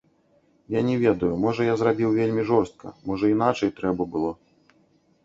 [0.77, 4.31] Я не ведаю, можа, я зрабіў вельмі жорстка, можа, іначай трэба было.